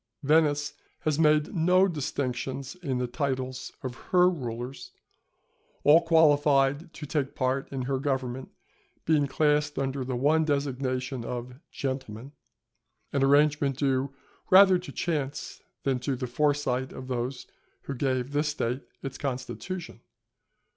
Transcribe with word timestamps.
Venice 0.23 0.73
has 1.01 1.19
made 1.19 1.53
no 1.53 1.87
distinction 1.87 2.63
in 2.81 2.97
the 2.97 3.05
titles 3.05 3.71
of 3.83 3.93
her 4.09 4.27
rulers, 4.27 4.93
all 5.83 6.01
qualified 6.01 6.91
to 6.95 7.05
take 7.05 7.35
part 7.35 7.71
in 7.71 7.83
her 7.83 7.99
government 7.99 8.49
being 9.05 9.27
classed 9.27 9.77
under 9.77 10.03
the 10.03 10.15
one 10.15 10.43
designation 10.43 11.23
of 11.23 11.59
"Gentlemen," 11.69 12.31
an 13.13 13.21
arrangement 13.23 13.77
due 13.77 14.11
rather 14.49 14.79
to 14.79 14.91
chance 14.91 15.61
than 15.83 15.99
to 15.99 16.15
the 16.15 16.25
foresight 16.25 16.91
of 16.91 17.07
those 17.07 17.45
who 17.83 17.93
gave 17.93 18.31
this 18.31 18.47
State 18.49 18.81
its 19.03 19.19
constitution. 19.19 20.01